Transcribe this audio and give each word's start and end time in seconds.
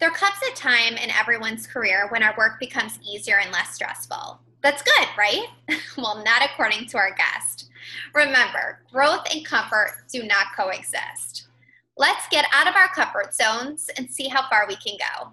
There 0.00 0.10
comes 0.12 0.36
a 0.48 0.54
time 0.54 0.96
in 0.96 1.10
everyone's 1.10 1.66
career 1.66 2.06
when 2.10 2.22
our 2.22 2.32
work 2.38 2.60
becomes 2.60 3.00
easier 3.02 3.40
and 3.40 3.50
less 3.50 3.74
stressful. 3.74 4.38
That's 4.62 4.80
good, 4.80 5.08
right? 5.18 5.46
well, 5.96 6.22
not 6.24 6.44
according 6.44 6.86
to 6.88 6.98
our 6.98 7.12
guest. 7.16 7.68
Remember, 8.14 8.80
growth 8.92 9.26
and 9.34 9.44
comfort 9.44 10.04
do 10.08 10.22
not 10.22 10.54
coexist. 10.56 11.48
Let's 11.96 12.28
get 12.28 12.44
out 12.54 12.68
of 12.68 12.76
our 12.76 12.86
comfort 12.88 13.34
zones 13.34 13.90
and 13.96 14.08
see 14.08 14.28
how 14.28 14.48
far 14.48 14.68
we 14.68 14.76
can 14.76 14.96
go. 14.98 15.32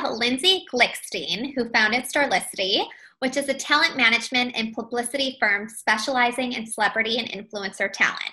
Have 0.00 0.12
Lindsay 0.12 0.64
Glickstein, 0.72 1.54
who 1.54 1.68
founded 1.70 2.04
Starlicity, 2.04 2.84
which 3.18 3.36
is 3.36 3.48
a 3.48 3.54
talent 3.54 3.96
management 3.96 4.52
and 4.56 4.74
publicity 4.74 5.36
firm 5.38 5.68
specializing 5.68 6.52
in 6.52 6.66
celebrity 6.66 7.18
and 7.18 7.28
influencer 7.28 7.92
talent. 7.92 8.30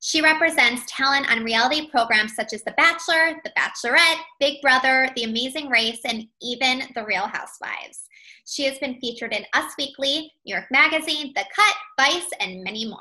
She 0.00 0.20
represents 0.20 0.82
talent 0.88 1.30
on 1.30 1.44
reality 1.44 1.88
programs 1.88 2.34
such 2.34 2.52
as 2.52 2.62
The 2.64 2.74
Bachelor, 2.76 3.40
The 3.44 3.52
Bachelorette, 3.56 4.20
Big 4.40 4.60
Brother, 4.60 5.08
The 5.14 5.24
Amazing 5.24 5.68
Race, 5.68 6.00
and 6.04 6.26
even 6.42 6.82
The 6.94 7.04
Real 7.04 7.26
Housewives. 7.26 8.08
She 8.46 8.64
has 8.64 8.76
been 8.78 9.00
featured 9.00 9.32
in 9.32 9.46
Us 9.54 9.72
Weekly, 9.78 10.32
New 10.44 10.54
York 10.54 10.66
Magazine, 10.70 11.32
The 11.34 11.44
Cut, 11.54 11.74
Vice, 11.98 12.28
and 12.40 12.62
many 12.62 12.86
more. 12.86 12.98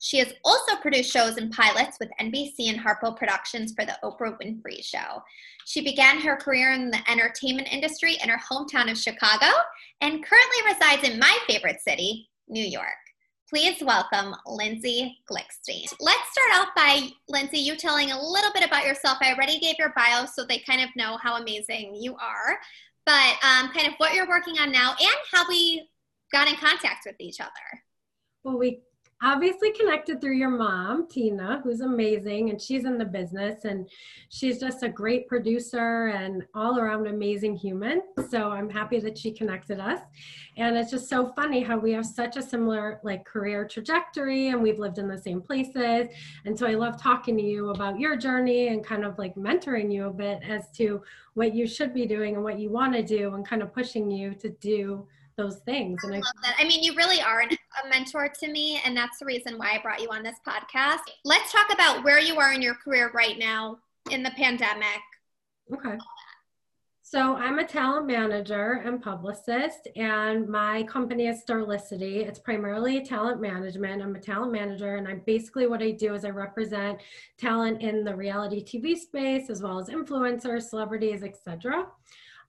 She 0.00 0.18
has 0.18 0.32
also 0.44 0.76
produced 0.76 1.10
shows 1.10 1.36
and 1.36 1.52
pilots 1.52 1.98
with 1.98 2.10
NBC 2.20 2.68
and 2.68 2.78
Harpo 2.78 3.16
Productions 3.16 3.72
for 3.72 3.84
The 3.84 3.98
Oprah 4.04 4.38
Winfrey 4.40 4.84
Show. 4.84 5.22
She 5.64 5.82
began 5.82 6.20
her 6.20 6.36
career 6.36 6.72
in 6.72 6.90
the 6.90 7.10
entertainment 7.10 7.68
industry 7.72 8.16
in 8.22 8.28
her 8.28 8.38
hometown 8.38 8.90
of 8.90 8.98
Chicago 8.98 9.46
and 10.00 10.24
currently 10.24 10.72
resides 10.72 11.08
in 11.08 11.18
my 11.18 11.36
favorite 11.46 11.80
city, 11.80 12.28
New 12.48 12.64
York. 12.64 12.86
Please 13.48 13.80
welcome 13.80 14.34
Lindsay 14.46 15.18
Glickstein. 15.30 15.92
Let's 16.00 16.30
start 16.32 16.50
off 16.56 16.68
by, 16.74 17.08
Lindsay, 17.28 17.58
you 17.58 17.76
telling 17.76 18.10
a 18.10 18.20
little 18.20 18.52
bit 18.52 18.64
about 18.64 18.84
yourself. 18.84 19.18
I 19.20 19.32
already 19.32 19.60
gave 19.60 19.76
your 19.78 19.92
bio 19.96 20.26
so 20.26 20.44
they 20.44 20.58
kind 20.58 20.82
of 20.82 20.90
know 20.96 21.16
how 21.22 21.36
amazing 21.40 21.94
you 21.94 22.16
are, 22.16 22.58
but 23.04 23.34
um, 23.44 23.70
kind 23.72 23.86
of 23.86 23.94
what 23.98 24.14
you're 24.14 24.28
working 24.28 24.58
on 24.58 24.72
now 24.72 24.96
and 24.98 25.16
how 25.32 25.48
we 25.48 25.88
got 26.32 26.48
in 26.48 26.56
contact 26.56 27.06
with 27.06 27.14
each 27.20 27.40
other. 27.40 27.82
Well, 28.42 28.58
we 28.58 28.80
obviously 29.22 29.72
connected 29.72 30.20
through 30.20 30.36
your 30.36 30.50
mom, 30.50 31.08
Tina, 31.08 31.60
who's 31.64 31.80
amazing 31.80 32.50
and 32.50 32.60
she's 32.60 32.84
in 32.84 32.98
the 32.98 33.04
business 33.04 33.64
and 33.64 33.88
she's 34.28 34.60
just 34.60 34.82
a 34.82 34.88
great 34.88 35.26
producer 35.26 36.08
and 36.08 36.44
all 36.54 36.78
around 36.78 37.06
amazing 37.06 37.56
human. 37.56 38.02
So 38.30 38.50
I'm 38.50 38.68
happy 38.68 38.98
that 39.00 39.16
she 39.16 39.30
connected 39.30 39.80
us. 39.80 40.00
And 40.58 40.76
it's 40.76 40.90
just 40.90 41.08
so 41.08 41.32
funny 41.34 41.62
how 41.62 41.78
we 41.78 41.92
have 41.92 42.04
such 42.04 42.36
a 42.36 42.42
similar 42.42 43.00
like 43.04 43.24
career 43.24 43.66
trajectory 43.66 44.48
and 44.48 44.62
we've 44.62 44.78
lived 44.78 44.98
in 44.98 45.08
the 45.08 45.18
same 45.18 45.40
places. 45.40 46.08
And 46.44 46.58
so 46.58 46.66
I 46.66 46.74
love 46.74 47.00
talking 47.00 47.38
to 47.38 47.42
you 47.42 47.70
about 47.70 47.98
your 47.98 48.16
journey 48.16 48.68
and 48.68 48.84
kind 48.84 49.04
of 49.04 49.18
like 49.18 49.34
mentoring 49.34 49.92
you 49.92 50.08
a 50.08 50.12
bit 50.12 50.40
as 50.46 50.70
to 50.72 51.02
what 51.32 51.54
you 51.54 51.66
should 51.66 51.94
be 51.94 52.06
doing 52.06 52.34
and 52.34 52.44
what 52.44 52.58
you 52.58 52.68
want 52.68 52.92
to 52.94 53.02
do 53.02 53.34
and 53.34 53.46
kind 53.46 53.62
of 53.62 53.72
pushing 53.72 54.10
you 54.10 54.34
to 54.34 54.50
do 54.50 55.06
those 55.36 55.58
things. 55.60 56.02
And 56.04 56.14
I, 56.14 56.16
I 56.16 56.20
love 56.20 56.34
that. 56.42 56.56
I 56.58 56.64
mean, 56.64 56.82
you 56.82 56.94
really 56.96 57.20
are 57.20 57.40
an, 57.40 57.50
a 57.52 57.88
mentor 57.88 58.28
to 58.40 58.48
me, 58.48 58.80
and 58.84 58.96
that's 58.96 59.18
the 59.18 59.26
reason 59.26 59.58
why 59.58 59.72
I 59.72 59.82
brought 59.82 60.00
you 60.00 60.08
on 60.10 60.22
this 60.22 60.36
podcast. 60.46 61.00
Let's 61.24 61.52
talk 61.52 61.72
about 61.72 62.04
where 62.04 62.20
you 62.20 62.38
are 62.38 62.52
in 62.52 62.62
your 62.62 62.74
career 62.74 63.10
right 63.14 63.38
now 63.38 63.78
in 64.10 64.22
the 64.22 64.30
pandemic. 64.30 65.00
Okay. 65.72 65.98
So 67.08 67.36
I'm 67.36 67.60
a 67.60 67.64
talent 67.64 68.08
manager 68.08 68.82
and 68.84 69.00
publicist, 69.00 69.86
and 69.94 70.48
my 70.48 70.82
company 70.84 71.28
is 71.28 71.44
Starlicity. 71.44 72.26
It's 72.26 72.40
primarily 72.40 73.04
talent 73.04 73.40
management. 73.40 74.02
I'm 74.02 74.16
a 74.16 74.20
talent 74.20 74.50
manager, 74.50 74.96
and 74.96 75.06
I 75.06 75.14
basically 75.14 75.68
what 75.68 75.82
I 75.82 75.92
do 75.92 76.14
is 76.14 76.24
I 76.24 76.30
represent 76.30 76.98
talent 77.38 77.80
in 77.80 78.02
the 78.02 78.14
reality 78.14 78.64
TV 78.64 78.96
space 78.96 79.50
as 79.50 79.62
well 79.62 79.78
as 79.78 79.88
influencers, 79.88 80.62
celebrities, 80.62 81.22
etc. 81.22 81.86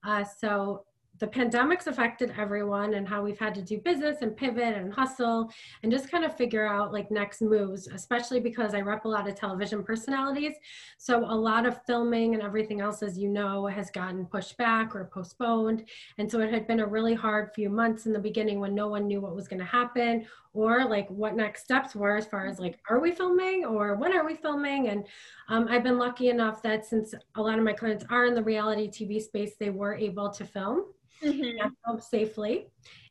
Uh, 0.03 0.23
so 0.23 0.85
the 1.19 1.27
pandemic's 1.27 1.87
affected 1.87 2.33
everyone 2.37 2.93
and 2.93 3.07
how 3.07 3.21
we've 3.23 3.39
had 3.39 3.55
to 3.55 3.61
do 3.61 3.79
business 3.79 4.17
and 4.21 4.35
pivot 4.35 4.75
and 4.75 4.93
hustle 4.93 5.51
and 5.81 5.91
just 5.91 6.11
kind 6.11 6.23
of 6.23 6.35
figure 6.35 6.67
out 6.67 6.93
like 6.93 7.09
next 7.09 7.41
moves, 7.41 7.87
especially 7.87 8.39
because 8.39 8.73
I 8.73 8.81
rep 8.81 9.05
a 9.05 9.09
lot 9.09 9.27
of 9.27 9.35
television 9.35 9.83
personalities. 9.83 10.53
So 10.97 11.19
a 11.19 11.33
lot 11.33 11.65
of 11.65 11.79
filming 11.85 12.33
and 12.33 12.43
everything 12.43 12.81
else, 12.81 13.01
as 13.01 13.17
you 13.17 13.29
know, 13.29 13.65
has 13.65 13.89
gotten 13.89 14.25
pushed 14.25 14.57
back 14.57 14.95
or 14.95 15.09
postponed. 15.11 15.85
And 16.17 16.29
so 16.29 16.39
it 16.41 16.51
had 16.51 16.67
been 16.67 16.81
a 16.81 16.87
really 16.87 17.15
hard 17.15 17.51
few 17.53 17.69
months 17.69 18.05
in 18.05 18.13
the 18.13 18.19
beginning 18.19 18.59
when 18.59 18.75
no 18.75 18.87
one 18.87 19.07
knew 19.07 19.21
what 19.21 19.35
was 19.35 19.47
going 19.47 19.59
to 19.59 19.65
happen 19.65 20.25
or 20.53 20.85
like 20.85 21.07
what 21.09 21.35
next 21.35 21.63
steps 21.63 21.95
were 21.95 22.17
as 22.17 22.25
far 22.25 22.47
as 22.47 22.59
like, 22.59 22.79
are 22.89 22.99
we 22.99 23.11
filming 23.11 23.65
or 23.65 23.95
when 23.95 24.15
are 24.15 24.25
we 24.25 24.35
filming? 24.35 24.89
And 24.89 25.05
um, 25.49 25.67
I've 25.69 25.83
been 25.83 25.97
lucky 25.97 26.29
enough 26.29 26.61
that 26.63 26.85
since 26.85 27.13
a 27.35 27.41
lot 27.41 27.57
of 27.57 27.63
my 27.63 27.73
clients 27.73 28.05
are 28.09 28.25
in 28.25 28.33
the 28.33 28.43
reality 28.43 28.87
TV 28.87 29.21
space, 29.21 29.53
they 29.59 29.69
were 29.69 29.95
able 29.95 30.29
to 30.31 30.45
film 30.45 30.85
mm-hmm. 31.23 31.99
safely. 31.99 32.67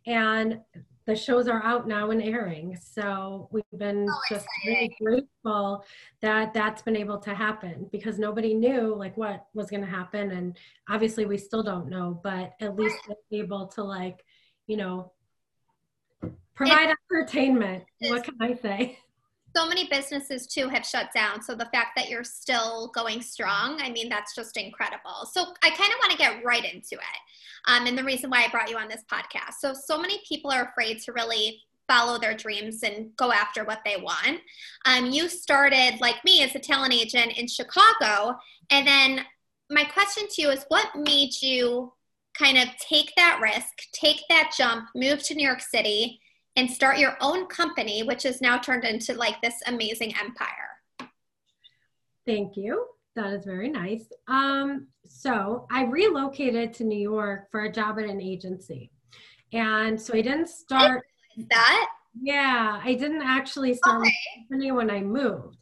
And 0.06 0.60
the 1.06 1.14
shows 1.14 1.46
are 1.46 1.62
out 1.62 1.86
now 1.86 2.10
and 2.10 2.20
airing. 2.20 2.76
So 2.76 3.48
we've 3.52 3.64
been 3.76 4.06
oh, 4.10 4.20
just 4.28 4.46
really 4.66 4.94
grateful 5.00 5.84
that 6.20 6.52
that's 6.52 6.82
been 6.82 6.96
able 6.96 7.18
to 7.18 7.32
happen 7.32 7.88
because 7.92 8.18
nobody 8.18 8.54
knew 8.54 8.94
like 8.94 9.16
what 9.16 9.46
was 9.54 9.70
going 9.70 9.82
to 9.82 9.90
happen. 9.90 10.32
And 10.32 10.56
obviously 10.88 11.24
we 11.24 11.38
still 11.38 11.62
don't 11.62 11.88
know, 11.88 12.20
but 12.24 12.54
at 12.60 12.74
least 12.74 12.96
able 13.30 13.68
to 13.68 13.84
like, 13.84 14.24
you 14.66 14.76
know, 14.76 15.12
provide 16.54 16.90
it, 16.90 16.96
entertainment. 17.12 17.84
What 18.00 18.24
can 18.24 18.34
I 18.40 18.54
say? 18.54 18.98
So 19.56 19.66
many 19.66 19.88
businesses 19.88 20.46
too 20.46 20.68
have 20.68 20.84
shut 20.84 21.08
down. 21.14 21.42
So 21.42 21.54
the 21.54 21.68
fact 21.72 21.92
that 21.96 22.10
you're 22.10 22.24
still 22.24 22.88
going 22.94 23.22
strong, 23.22 23.80
I 23.80 23.90
mean, 23.90 24.10
that's 24.10 24.34
just 24.34 24.56
incredible. 24.58 25.24
So 25.32 25.46
I 25.62 25.70
kind 25.70 25.92
of 25.92 25.98
want 26.00 26.12
to 26.12 26.18
get 26.18 26.44
right 26.44 26.64
into 26.64 26.96
it. 26.96 27.18
Um, 27.66 27.86
and 27.86 27.96
the 27.96 28.04
reason 28.04 28.28
why 28.28 28.44
I 28.44 28.48
brought 28.50 28.68
you 28.68 28.76
on 28.76 28.88
this 28.88 29.02
podcast. 29.10 29.54
So, 29.60 29.72
so 29.72 29.98
many 29.98 30.20
people 30.28 30.50
are 30.50 30.64
afraid 30.64 31.00
to 31.02 31.12
really 31.12 31.62
follow 31.88 32.18
their 32.18 32.36
dreams 32.36 32.82
and 32.82 33.16
go 33.16 33.32
after 33.32 33.64
what 33.64 33.80
they 33.84 33.96
want. 33.96 34.40
Um, 34.84 35.06
you 35.06 35.28
started, 35.28 35.98
like 36.00 36.22
me, 36.24 36.42
as 36.42 36.54
a 36.54 36.58
talent 36.58 36.92
agent 36.92 37.38
in 37.38 37.46
Chicago. 37.46 38.36
And 38.70 38.86
then 38.86 39.20
my 39.70 39.84
question 39.84 40.24
to 40.28 40.42
you 40.42 40.50
is 40.50 40.66
what 40.68 40.94
made 40.94 41.30
you 41.40 41.92
kind 42.38 42.58
of 42.58 42.68
take 42.76 43.12
that 43.16 43.40
risk, 43.40 43.72
take 43.92 44.22
that 44.28 44.52
jump, 44.56 44.88
move 44.94 45.22
to 45.22 45.34
New 45.34 45.46
York 45.46 45.62
City? 45.62 46.20
And 46.56 46.70
start 46.70 46.98
your 46.98 47.16
own 47.20 47.46
company, 47.46 48.02
which 48.02 48.22
has 48.24 48.40
now 48.40 48.58
turned 48.58 48.84
into 48.84 49.14
like 49.14 49.40
this 49.42 49.54
amazing 49.66 50.14
empire. 50.18 51.10
Thank 52.26 52.56
you. 52.56 52.86
That 53.14 53.32
is 53.32 53.44
very 53.44 53.68
nice. 53.68 54.04
Um, 54.28 54.88
so 55.06 55.66
I 55.70 55.84
relocated 55.84 56.74
to 56.74 56.84
New 56.84 56.98
York 56.98 57.50
for 57.50 57.64
a 57.64 57.72
job 57.72 57.98
at 57.98 58.04
an 58.04 58.20
agency. 58.20 58.90
And 59.52 60.00
so 60.00 60.14
I 60.14 60.22
didn't 60.22 60.48
start 60.48 61.04
I 61.38 61.44
that. 61.50 61.88
Yeah, 62.20 62.80
I 62.82 62.94
didn't 62.94 63.22
actually 63.22 63.74
start 63.74 64.00
okay. 64.00 64.12
company 64.38 64.72
when 64.72 64.90
I 64.90 65.00
moved. 65.00 65.58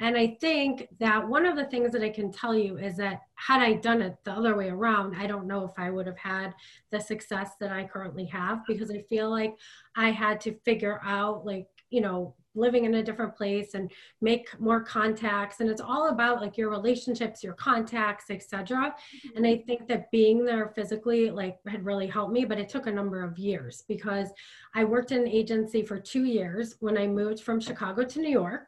And 0.00 0.16
I 0.16 0.36
think 0.40 0.88
that 1.00 1.26
one 1.26 1.44
of 1.44 1.56
the 1.56 1.64
things 1.64 1.92
that 1.92 2.02
I 2.02 2.10
can 2.10 2.30
tell 2.30 2.54
you 2.54 2.78
is 2.78 2.96
that 2.98 3.22
had 3.34 3.60
I 3.60 3.74
done 3.74 4.00
it 4.00 4.16
the 4.24 4.32
other 4.32 4.56
way 4.56 4.68
around, 4.68 5.16
I 5.16 5.26
don't 5.26 5.46
know 5.46 5.64
if 5.64 5.72
I 5.76 5.90
would 5.90 6.06
have 6.06 6.18
had 6.18 6.54
the 6.90 7.00
success 7.00 7.52
that 7.60 7.72
I 7.72 7.84
currently 7.84 8.26
have 8.26 8.60
because 8.66 8.90
I 8.90 9.02
feel 9.08 9.30
like 9.30 9.54
I 9.96 10.10
had 10.10 10.40
to 10.42 10.58
figure 10.64 11.00
out, 11.04 11.44
like, 11.44 11.66
you 11.90 12.00
know, 12.00 12.34
living 12.54 12.84
in 12.84 12.94
a 12.94 13.02
different 13.02 13.36
place 13.36 13.74
and 13.74 13.90
make 14.20 14.48
more 14.60 14.82
contacts. 14.82 15.60
And 15.60 15.70
it's 15.70 15.80
all 15.80 16.08
about 16.08 16.40
like 16.40 16.56
your 16.56 16.70
relationships 16.70 17.42
your 17.42 17.54
contacts 17.54 18.26
etc 18.30 18.76
mm-hmm. 18.76 19.36
and 19.36 19.46
i 19.46 19.56
think 19.66 19.86
that 19.88 20.10
being 20.10 20.44
there 20.44 20.72
physically 20.74 21.30
like 21.30 21.58
had 21.66 21.84
really 21.84 22.06
helped 22.06 22.32
me 22.32 22.44
but 22.44 22.58
it 22.58 22.68
took 22.68 22.86
a 22.86 22.92
number 22.92 23.22
of 23.22 23.38
years 23.38 23.84
because 23.88 24.28
i 24.74 24.84
worked 24.84 25.12
in 25.12 25.20
an 25.20 25.28
agency 25.28 25.82
for 25.82 25.98
two 25.98 26.24
years 26.24 26.76
when 26.80 26.96
i 26.98 27.06
moved 27.06 27.40
from 27.40 27.60
chicago 27.60 28.04
to 28.04 28.20
new 28.20 28.30
york 28.30 28.66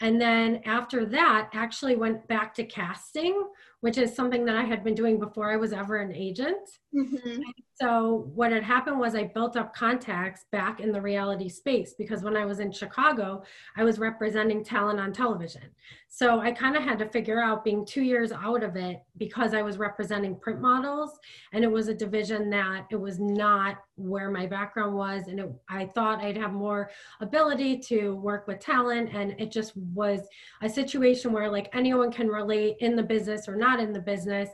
and 0.00 0.20
then 0.20 0.60
after 0.64 1.04
that, 1.06 1.50
actually 1.52 1.96
went 1.96 2.26
back 2.28 2.54
to 2.54 2.64
casting, 2.64 3.44
which 3.80 3.98
is 3.98 4.14
something 4.14 4.44
that 4.44 4.56
I 4.56 4.64
had 4.64 4.82
been 4.82 4.94
doing 4.94 5.18
before 5.18 5.52
I 5.52 5.56
was 5.56 5.72
ever 5.72 5.96
an 5.96 6.14
agent. 6.14 6.68
Mm-hmm. 6.94 7.40
So, 7.80 8.30
what 8.34 8.52
had 8.52 8.62
happened 8.62 9.00
was 9.00 9.16
I 9.16 9.24
built 9.24 9.56
up 9.56 9.74
contacts 9.74 10.44
back 10.52 10.78
in 10.78 10.92
the 10.92 11.00
reality 11.00 11.48
space 11.48 11.94
because 11.98 12.22
when 12.22 12.36
I 12.36 12.46
was 12.46 12.60
in 12.60 12.70
Chicago, 12.70 13.42
I 13.76 13.82
was 13.82 13.98
representing 13.98 14.62
talent 14.62 15.00
on 15.00 15.12
television. 15.12 15.62
So, 16.08 16.38
I 16.38 16.52
kind 16.52 16.76
of 16.76 16.84
had 16.84 17.00
to 17.00 17.08
figure 17.08 17.42
out 17.42 17.64
being 17.64 17.84
two 17.84 18.02
years 18.02 18.30
out 18.30 18.62
of 18.62 18.76
it 18.76 19.02
because 19.16 19.54
I 19.54 19.62
was 19.62 19.76
representing 19.76 20.38
print 20.38 20.60
models 20.60 21.18
and 21.52 21.64
it 21.64 21.70
was 21.70 21.88
a 21.88 21.94
division 21.94 22.48
that 22.50 22.86
it 22.92 22.96
was 22.96 23.18
not 23.18 23.78
where 23.96 24.30
my 24.30 24.46
background 24.46 24.94
was. 24.94 25.26
And 25.26 25.40
it, 25.40 25.50
I 25.68 25.86
thought 25.96 26.22
I'd 26.22 26.36
have 26.36 26.52
more 26.52 26.90
ability 27.20 27.78
to 27.88 28.14
work 28.14 28.46
with 28.46 28.60
talent. 28.60 29.10
And 29.12 29.34
it 29.40 29.50
just 29.50 29.76
was 29.76 30.20
a 30.62 30.68
situation 30.68 31.32
where, 31.32 31.50
like, 31.50 31.70
anyone 31.74 32.12
can 32.12 32.28
relate 32.28 32.76
in 32.78 32.94
the 32.94 33.02
business 33.02 33.48
or 33.48 33.56
not 33.56 33.80
in 33.80 33.92
the 33.92 34.00
business 34.00 34.50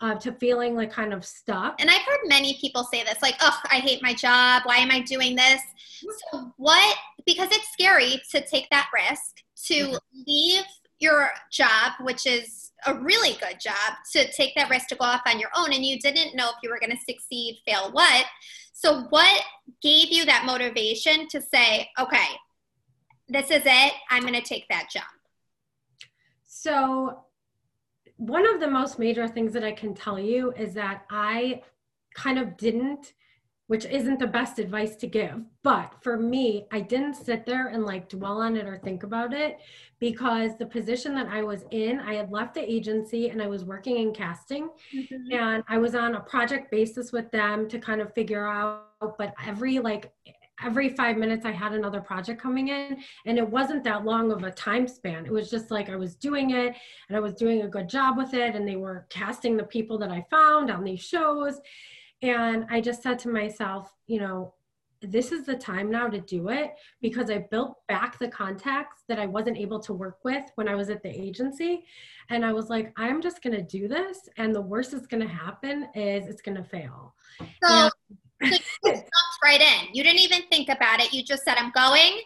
uh, 0.00 0.14
to 0.16 0.32
feeling 0.32 0.74
like 0.74 0.92
kind 0.92 1.12
of 1.12 1.24
stuck. 1.24 1.80
And 1.80 1.90
I've 1.90 2.02
heard 2.02 2.20
many 2.26 2.58
people 2.60 2.84
say 2.84 3.02
this, 3.02 3.20
like, 3.20 3.36
oh, 3.40 3.58
I 3.70 3.76
hate 3.76 4.02
my 4.02 4.14
job. 4.14 4.62
Why 4.64 4.76
am 4.76 4.90
I 4.90 5.00
doing 5.00 5.34
this? 5.34 5.60
So, 6.32 6.52
what, 6.56 6.96
because 7.26 7.48
it's 7.50 7.72
scary 7.72 8.22
to 8.30 8.44
take 8.46 8.68
that 8.70 8.88
risk, 8.94 9.42
to 9.66 9.98
leave 10.26 10.64
your 11.00 11.30
job, 11.50 11.92
which 12.00 12.26
is 12.26 12.72
a 12.86 12.94
really 12.94 13.36
good 13.40 13.58
job, 13.60 13.94
to 14.12 14.30
take 14.32 14.54
that 14.54 14.70
risk 14.70 14.88
to 14.88 14.94
go 14.94 15.04
off 15.04 15.22
on 15.26 15.40
your 15.40 15.50
own, 15.56 15.72
and 15.72 15.84
you 15.84 15.98
didn't 15.98 16.36
know 16.36 16.48
if 16.50 16.56
you 16.62 16.70
were 16.70 16.78
going 16.78 16.96
to 16.96 17.04
succeed, 17.12 17.60
fail, 17.66 17.90
what. 17.90 18.24
So, 18.72 19.02
what 19.10 19.42
gave 19.82 20.12
you 20.12 20.24
that 20.26 20.44
motivation 20.46 21.26
to 21.28 21.42
say, 21.42 21.88
okay, 21.98 22.26
this 23.28 23.50
is 23.50 23.62
it, 23.64 23.92
I'm 24.10 24.22
going 24.22 24.34
to 24.34 24.40
take 24.40 24.68
that 24.68 24.88
jump? 24.92 25.06
So, 26.46 27.24
one 28.18 28.46
of 28.52 28.60
the 28.60 28.68
most 28.68 28.98
major 28.98 29.26
things 29.26 29.52
that 29.52 29.64
I 29.64 29.72
can 29.72 29.94
tell 29.94 30.18
you 30.18 30.52
is 30.52 30.74
that 30.74 31.04
I 31.08 31.62
kind 32.14 32.38
of 32.38 32.56
didn't, 32.56 33.12
which 33.68 33.84
isn't 33.84 34.18
the 34.18 34.26
best 34.26 34.58
advice 34.58 34.96
to 34.96 35.06
give, 35.06 35.40
but 35.62 35.94
for 36.02 36.16
me, 36.16 36.66
I 36.72 36.80
didn't 36.80 37.14
sit 37.14 37.46
there 37.46 37.68
and 37.68 37.84
like 37.84 38.08
dwell 38.08 38.40
on 38.40 38.56
it 38.56 38.66
or 38.66 38.76
think 38.76 39.04
about 39.04 39.32
it 39.32 39.60
because 40.00 40.56
the 40.58 40.66
position 40.66 41.14
that 41.14 41.28
I 41.28 41.42
was 41.42 41.64
in, 41.70 42.00
I 42.00 42.14
had 42.14 42.32
left 42.32 42.54
the 42.54 42.72
agency 42.72 43.28
and 43.30 43.40
I 43.40 43.46
was 43.46 43.64
working 43.64 43.98
in 43.98 44.12
casting 44.12 44.70
mm-hmm. 44.92 45.32
and 45.32 45.62
I 45.68 45.78
was 45.78 45.94
on 45.94 46.16
a 46.16 46.20
project 46.20 46.72
basis 46.72 47.12
with 47.12 47.30
them 47.30 47.68
to 47.68 47.78
kind 47.78 48.00
of 48.00 48.12
figure 48.14 48.48
out, 48.48 48.88
but 49.16 49.32
every 49.46 49.78
like 49.78 50.12
every 50.64 50.90
five 50.90 51.16
minutes 51.16 51.44
I 51.44 51.52
had 51.52 51.72
another 51.72 52.00
project 52.00 52.40
coming 52.40 52.68
in. 52.68 52.98
And 53.26 53.38
it 53.38 53.48
wasn't 53.48 53.84
that 53.84 54.04
long 54.04 54.32
of 54.32 54.42
a 54.44 54.50
time 54.50 54.88
span. 54.88 55.26
It 55.26 55.32
was 55.32 55.50
just 55.50 55.70
like 55.70 55.88
I 55.88 55.96
was 55.96 56.14
doing 56.14 56.50
it 56.50 56.74
and 57.08 57.16
I 57.16 57.20
was 57.20 57.34
doing 57.34 57.62
a 57.62 57.68
good 57.68 57.88
job 57.88 58.16
with 58.16 58.34
it. 58.34 58.54
And 58.54 58.66
they 58.66 58.76
were 58.76 59.06
casting 59.10 59.56
the 59.56 59.64
people 59.64 59.98
that 59.98 60.10
I 60.10 60.26
found 60.30 60.70
on 60.70 60.84
these 60.84 61.00
shows. 61.00 61.60
And 62.22 62.66
I 62.70 62.80
just 62.80 63.02
said 63.02 63.18
to 63.20 63.28
myself, 63.28 63.94
you 64.06 64.20
know, 64.20 64.54
this 65.00 65.30
is 65.30 65.46
the 65.46 65.54
time 65.54 65.92
now 65.92 66.08
to 66.08 66.18
do 66.20 66.48
it 66.48 66.74
because 67.00 67.30
I 67.30 67.46
built 67.52 67.76
back 67.86 68.18
the 68.18 68.26
contacts 68.26 69.04
that 69.08 69.20
I 69.20 69.26
wasn't 69.26 69.56
able 69.56 69.78
to 69.80 69.92
work 69.92 70.18
with 70.24 70.42
when 70.56 70.66
I 70.66 70.74
was 70.74 70.90
at 70.90 71.04
the 71.04 71.08
agency. 71.08 71.84
And 72.30 72.44
I 72.44 72.52
was 72.52 72.68
like, 72.68 72.92
I'm 72.96 73.22
just 73.22 73.40
going 73.40 73.54
to 73.54 73.62
do 73.62 73.86
this. 73.86 74.28
And 74.38 74.52
the 74.52 74.60
worst 74.60 74.90
that's 74.90 75.06
going 75.06 75.22
to 75.22 75.32
happen 75.32 75.86
is 75.94 76.26
it's 76.26 76.42
going 76.42 76.56
to 76.56 76.64
fail. 76.64 77.14
So, 77.64 77.90
and- 78.40 78.60
so 78.84 78.92
right 79.42 79.60
in. 79.60 79.94
You 79.94 80.02
didn't 80.02 80.20
even 80.20 80.42
think 80.50 80.68
about 80.68 81.00
it. 81.00 81.12
You 81.12 81.22
just 81.22 81.44
said, 81.44 81.56
I'm 81.56 81.70
going 81.72 82.20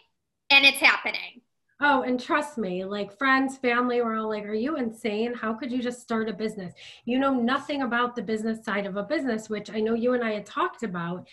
and 0.49 0.65
it's 0.65 0.77
happening. 0.79 1.41
Oh, 1.85 2.03
and 2.03 2.17
trust 2.17 2.57
me, 2.57 2.85
like 2.85 3.17
friends, 3.17 3.57
family 3.57 4.01
were 4.01 4.15
all 4.15 4.29
like, 4.29 4.45
Are 4.45 4.53
you 4.53 4.77
insane? 4.77 5.33
How 5.33 5.53
could 5.53 5.69
you 5.69 5.81
just 5.81 6.01
start 6.01 6.29
a 6.29 6.33
business? 6.33 6.73
You 7.03 7.19
know 7.19 7.33
nothing 7.33 7.81
about 7.81 8.15
the 8.15 8.21
business 8.21 8.63
side 8.63 8.85
of 8.85 8.95
a 8.95 9.03
business, 9.03 9.49
which 9.49 9.69
I 9.69 9.81
know 9.81 9.93
you 9.93 10.13
and 10.13 10.23
I 10.23 10.31
had 10.31 10.45
talked 10.45 10.83
about. 10.83 11.27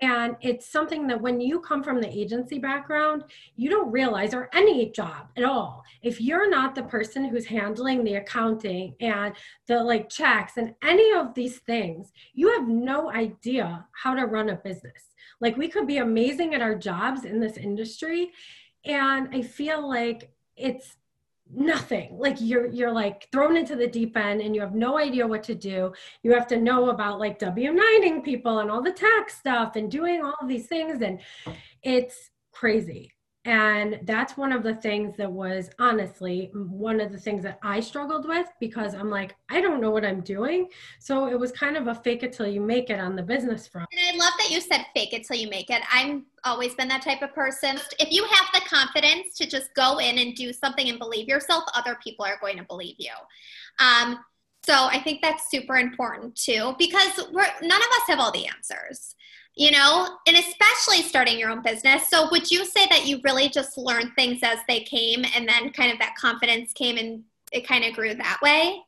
And 0.00 0.36
it's 0.40 0.70
something 0.70 1.08
that 1.08 1.20
when 1.20 1.40
you 1.40 1.58
come 1.58 1.82
from 1.82 2.00
the 2.00 2.16
agency 2.16 2.60
background, 2.60 3.24
you 3.56 3.70
don't 3.70 3.90
realize, 3.90 4.34
or 4.34 4.48
any 4.52 4.90
job 4.90 5.30
at 5.36 5.42
all, 5.42 5.82
if 6.02 6.20
you're 6.20 6.48
not 6.48 6.76
the 6.76 6.84
person 6.84 7.24
who's 7.24 7.46
handling 7.46 8.04
the 8.04 8.14
accounting 8.14 8.94
and 9.00 9.34
the 9.66 9.82
like 9.82 10.08
checks 10.08 10.58
and 10.58 10.76
any 10.80 11.12
of 11.12 11.34
these 11.34 11.58
things, 11.58 12.12
you 12.34 12.52
have 12.52 12.68
no 12.68 13.10
idea 13.10 13.84
how 13.90 14.14
to 14.14 14.26
run 14.26 14.50
a 14.50 14.54
business. 14.54 15.07
Like 15.40 15.56
we 15.56 15.68
could 15.68 15.86
be 15.86 15.98
amazing 15.98 16.54
at 16.54 16.62
our 16.62 16.74
jobs 16.74 17.24
in 17.24 17.40
this 17.40 17.56
industry. 17.56 18.32
And 18.84 19.28
I 19.34 19.42
feel 19.42 19.88
like 19.88 20.32
it's 20.56 20.96
nothing 21.54 22.18
like 22.18 22.36
you're 22.40 22.66
you're 22.66 22.92
like 22.92 23.26
thrown 23.32 23.56
into 23.56 23.74
the 23.74 23.86
deep 23.86 24.16
end 24.16 24.40
and 24.42 24.54
you 24.54 24.60
have 24.60 24.74
no 24.74 24.98
idea 24.98 25.26
what 25.26 25.42
to 25.42 25.54
do 25.54 25.90
you 26.22 26.32
have 26.32 26.46
to 26.46 26.60
know 26.60 26.90
about 26.90 27.18
like 27.18 27.38
w9ing 27.38 28.22
people 28.22 28.58
and 28.58 28.70
all 28.70 28.82
the 28.82 28.92
tax 28.92 29.38
stuff 29.38 29.74
and 29.74 29.90
doing 29.90 30.22
all 30.22 30.46
these 30.46 30.66
things 30.66 31.00
and 31.00 31.20
it's 31.82 32.30
crazy 32.52 33.10
and 33.44 34.00
that's 34.02 34.36
one 34.36 34.52
of 34.52 34.62
the 34.62 34.74
things 34.74 35.16
that 35.16 35.30
was 35.30 35.70
honestly 35.78 36.50
one 36.54 37.00
of 37.00 37.12
the 37.12 37.18
things 37.18 37.42
that 37.44 37.58
I 37.62 37.80
struggled 37.80 38.26
with 38.26 38.48
because 38.60 38.94
I'm 38.94 39.10
like, 39.10 39.36
I 39.48 39.60
don't 39.60 39.80
know 39.80 39.90
what 39.90 40.04
I'm 40.04 40.20
doing. 40.20 40.68
So 40.98 41.28
it 41.28 41.38
was 41.38 41.52
kind 41.52 41.76
of 41.76 41.86
a 41.86 41.94
fake 41.94 42.22
it 42.22 42.32
till 42.32 42.48
you 42.48 42.60
make 42.60 42.90
it 42.90 42.98
on 42.98 43.16
the 43.16 43.22
business 43.22 43.66
front. 43.66 43.88
And 43.92 44.00
I 44.20 44.22
love 44.22 44.34
that 44.38 44.50
you 44.50 44.60
said 44.60 44.84
fake 44.94 45.12
it 45.12 45.24
till 45.26 45.36
you 45.36 45.48
make 45.48 45.70
it. 45.70 45.82
I've 45.92 46.20
always 46.44 46.74
been 46.74 46.88
that 46.88 47.02
type 47.02 47.22
of 47.22 47.32
person. 47.32 47.78
If 47.98 48.10
you 48.10 48.24
have 48.24 48.46
the 48.52 48.68
confidence 48.68 49.36
to 49.36 49.48
just 49.48 49.72
go 49.74 49.98
in 49.98 50.18
and 50.18 50.34
do 50.34 50.52
something 50.52 50.88
and 50.88 50.98
believe 50.98 51.28
yourself, 51.28 51.64
other 51.74 51.96
people 52.02 52.24
are 52.24 52.38
going 52.40 52.58
to 52.58 52.64
believe 52.64 52.96
you. 52.98 53.12
Um, 53.78 54.18
so 54.66 54.74
I 54.74 55.00
think 55.00 55.22
that's 55.22 55.50
super 55.50 55.76
important 55.76 56.34
too, 56.34 56.74
because 56.78 57.20
we're, 57.32 57.50
none 57.62 57.80
of 57.80 57.88
us 57.88 58.02
have 58.08 58.18
all 58.18 58.32
the 58.32 58.46
answers 58.46 59.14
you 59.58 59.72
know, 59.72 60.16
and 60.28 60.36
especially 60.36 61.02
starting 61.02 61.36
your 61.36 61.50
own 61.50 61.62
business. 61.62 62.08
So, 62.08 62.28
would 62.30 62.48
you 62.48 62.64
say 62.64 62.86
that 62.90 63.06
you 63.06 63.20
really 63.24 63.48
just 63.48 63.76
learned 63.76 64.12
things 64.14 64.38
as 64.44 64.60
they 64.68 64.80
came 64.80 65.24
and 65.34 65.48
then 65.48 65.72
kind 65.72 65.92
of 65.92 65.98
that 65.98 66.14
confidence 66.16 66.72
came 66.72 66.96
and 66.96 67.24
it 67.52 67.66
kind 67.66 67.84
of 67.84 67.92
grew 67.92 68.14
that 68.14 68.38
way? 68.40 68.80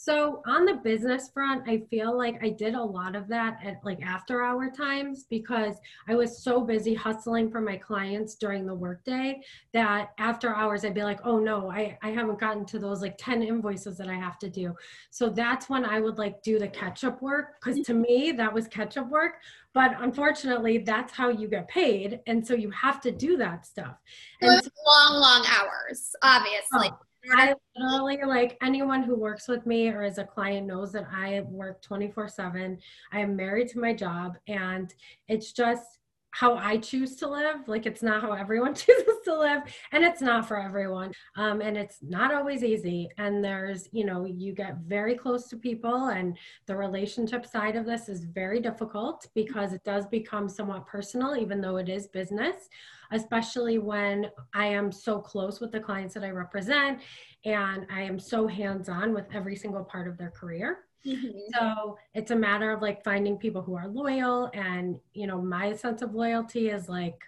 So 0.00 0.42
on 0.46 0.64
the 0.64 0.74
business 0.74 1.28
front, 1.28 1.68
I 1.68 1.82
feel 1.90 2.16
like 2.16 2.42
I 2.42 2.50
did 2.50 2.74
a 2.74 2.82
lot 2.82 3.16
of 3.16 3.26
that 3.28 3.58
at 3.64 3.84
like 3.84 4.00
after 4.00 4.42
hour 4.42 4.70
times 4.70 5.26
because 5.28 5.74
I 6.06 6.14
was 6.14 6.42
so 6.42 6.60
busy 6.60 6.94
hustling 6.94 7.50
for 7.50 7.60
my 7.60 7.76
clients 7.76 8.36
during 8.36 8.64
the 8.64 8.74
workday 8.76 9.40
that 9.74 10.10
after 10.18 10.54
hours 10.54 10.84
I'd 10.84 10.94
be 10.94 11.02
like, 11.02 11.18
oh 11.24 11.40
no, 11.40 11.68
I, 11.70 11.98
I 12.00 12.10
haven't 12.10 12.38
gotten 12.38 12.64
to 12.66 12.78
those 12.78 13.02
like 13.02 13.16
10 13.18 13.42
invoices 13.42 13.98
that 13.98 14.08
I 14.08 14.14
have 14.14 14.38
to 14.38 14.48
do. 14.48 14.72
So 15.10 15.28
that's 15.28 15.68
when 15.68 15.84
I 15.84 15.98
would 15.98 16.16
like 16.16 16.42
do 16.42 16.60
the 16.60 16.68
catch 16.68 17.02
up 17.02 17.20
work 17.20 17.60
because 17.60 17.80
mm-hmm. 17.80 17.92
to 17.92 17.98
me 17.98 18.32
that 18.32 18.54
was 18.54 18.68
catch 18.68 18.96
up 18.96 19.10
work. 19.10 19.34
But 19.78 19.94
unfortunately, 20.00 20.78
that's 20.78 21.12
how 21.12 21.28
you 21.28 21.46
get 21.46 21.68
paid. 21.68 22.18
And 22.26 22.44
so 22.44 22.52
you 22.54 22.68
have 22.72 23.00
to 23.02 23.12
do 23.12 23.36
that 23.36 23.64
stuff. 23.64 23.94
And 24.40 24.60
so, 24.60 24.70
long, 24.84 25.20
long 25.20 25.46
hours, 25.46 26.16
obviously. 26.20 26.90
Oh 26.90 26.98
I 27.32 27.54
literally 27.76 28.18
like 28.26 28.58
anyone 28.60 29.04
who 29.04 29.14
works 29.14 29.46
with 29.46 29.66
me 29.66 29.88
or 29.90 30.02
as 30.02 30.18
a 30.18 30.24
client 30.24 30.66
knows 30.66 30.90
that 30.94 31.06
I 31.14 31.42
work 31.42 31.80
24 31.80 32.26
7. 32.26 32.78
I 33.12 33.20
am 33.20 33.36
married 33.36 33.68
to 33.68 33.78
my 33.78 33.94
job 33.94 34.36
and 34.48 34.92
it's 35.28 35.52
just 35.52 35.97
how 36.30 36.56
I 36.56 36.76
choose 36.76 37.16
to 37.16 37.28
live. 37.28 37.66
Like 37.66 37.86
it's 37.86 38.02
not 38.02 38.22
how 38.22 38.32
everyone 38.32 38.74
chooses 38.74 39.16
to 39.24 39.38
live 39.38 39.62
and 39.92 40.04
it's 40.04 40.20
not 40.20 40.46
for 40.46 40.60
everyone. 40.60 41.12
Um, 41.36 41.60
and 41.60 41.76
it's 41.76 41.98
not 42.02 42.32
always 42.32 42.62
easy. 42.62 43.08
And 43.18 43.42
there's, 43.42 43.88
you 43.92 44.04
know, 44.04 44.24
you 44.24 44.52
get 44.52 44.78
very 44.86 45.14
close 45.14 45.48
to 45.48 45.56
people 45.56 46.08
and 46.08 46.36
the 46.66 46.76
relationship 46.76 47.46
side 47.46 47.76
of 47.76 47.86
this 47.86 48.08
is 48.08 48.24
very 48.24 48.60
difficult 48.60 49.26
because 49.34 49.72
it 49.72 49.84
does 49.84 50.06
become 50.06 50.48
somewhat 50.48 50.86
personal, 50.86 51.36
even 51.36 51.60
though 51.60 51.76
it 51.76 51.88
is 51.88 52.08
business 52.08 52.68
especially 53.10 53.78
when 53.78 54.30
I 54.52 54.66
am 54.66 54.92
so 54.92 55.18
close 55.18 55.60
with 55.60 55.72
the 55.72 55.80
clients 55.80 56.14
that 56.14 56.24
I 56.24 56.30
represent 56.30 57.00
and 57.44 57.86
I 57.90 58.02
am 58.02 58.18
so 58.18 58.46
hands 58.46 58.88
on 58.88 59.14
with 59.14 59.26
every 59.32 59.56
single 59.56 59.84
part 59.84 60.08
of 60.08 60.18
their 60.18 60.30
career. 60.30 60.80
Mm-hmm. 61.06 61.38
So 61.54 61.98
it's 62.14 62.30
a 62.30 62.36
matter 62.36 62.72
of 62.72 62.82
like 62.82 63.04
finding 63.04 63.36
people 63.36 63.62
who 63.62 63.74
are 63.74 63.88
loyal. 63.88 64.50
And, 64.54 64.98
you 65.14 65.26
know, 65.26 65.40
my 65.40 65.74
sense 65.74 66.02
of 66.02 66.14
loyalty 66.14 66.68
is 66.70 66.88
like, 66.88 67.22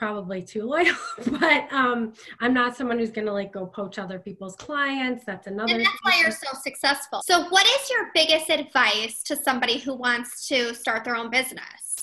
probably 0.00 0.42
too 0.42 0.62
loyal, 0.64 0.96
but 1.38 1.70
um, 1.70 2.14
I'm 2.40 2.54
not 2.54 2.74
someone 2.74 2.98
who's 2.98 3.10
going 3.10 3.26
to 3.26 3.32
like 3.32 3.52
go 3.52 3.66
poach 3.66 3.98
other 3.98 4.18
people's 4.18 4.56
clients. 4.56 5.24
That's 5.26 5.46
another. 5.46 5.74
And 5.74 5.84
that's 5.84 5.98
why 6.02 6.18
you're 6.18 6.30
so 6.30 6.48
successful. 6.60 7.20
So, 7.24 7.48
what 7.50 7.66
is 7.66 7.90
your 7.90 8.10
biggest 8.14 8.48
advice 8.48 9.22
to 9.24 9.36
somebody 9.36 9.78
who 9.78 9.94
wants 9.94 10.48
to 10.48 10.74
start 10.74 11.04
their 11.04 11.16
own 11.16 11.30
business? 11.30 12.02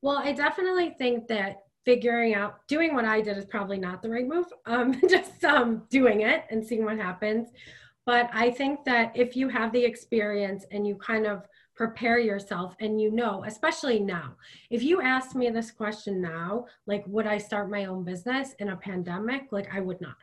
Well, 0.00 0.18
I 0.18 0.32
definitely 0.32 0.94
think 0.98 1.28
that 1.28 1.64
figuring 1.84 2.34
out 2.34 2.66
doing 2.66 2.94
what 2.94 3.04
I 3.04 3.20
did 3.20 3.36
is 3.36 3.44
probably 3.44 3.78
not 3.78 4.02
the 4.02 4.08
right 4.08 4.26
move. 4.26 4.46
Um, 4.64 4.98
just 5.08 5.44
um, 5.44 5.82
doing 5.90 6.22
it 6.22 6.44
and 6.50 6.64
seeing 6.64 6.84
what 6.84 6.96
happens. 6.96 7.48
But 8.06 8.28
I 8.32 8.50
think 8.50 8.84
that 8.84 9.12
if 9.14 9.34
you 9.34 9.48
have 9.48 9.72
the 9.72 9.84
experience 9.84 10.66
and 10.70 10.86
you 10.86 10.94
kind 10.96 11.26
of 11.26 11.46
prepare 11.74 12.18
yourself 12.18 12.76
and 12.80 13.00
you 13.00 13.10
know, 13.10 13.42
especially 13.46 13.98
now, 13.98 14.36
if 14.70 14.82
you 14.82 15.00
asked 15.00 15.34
me 15.34 15.50
this 15.50 15.70
question 15.70 16.20
now, 16.20 16.66
like, 16.86 17.02
would 17.06 17.26
I 17.26 17.38
start 17.38 17.70
my 17.70 17.86
own 17.86 18.04
business 18.04 18.54
in 18.58 18.68
a 18.68 18.76
pandemic? 18.76 19.48
Like, 19.50 19.74
I 19.74 19.80
would 19.80 20.00
not. 20.00 20.16